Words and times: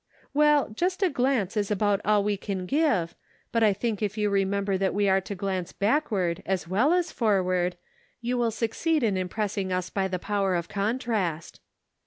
"Well, 0.33 0.69
just 0.69 1.03
a 1.03 1.11
glance 1.11 1.55
is 1.55 1.69
about 1.69 2.01
all 2.03 2.23
we 2.23 2.35
can 2.35 2.65
give, 2.65 3.13
but 3.51 3.61
I 3.61 3.71
think 3.71 4.01
if 4.01 4.17
you 4.17 4.31
remember 4.31 4.75
that 4.75 4.95
we 4.95 5.07
are 5.07 5.21
to 5.21 5.35
glance 5.35 5.73
backward 5.73 6.41
as 6.43 6.67
well 6.67 6.91
as 6.91 7.11
forward, 7.11 7.77
you 8.19 8.35
will 8.35 8.49
succeed 8.49 9.03
in 9.03 9.15
impressing 9.15 9.71
us 9.71 9.91
by 9.91 10.07
the 10.07 10.17
power 10.17 10.55
of 10.55 10.67
contrast." 10.67 11.59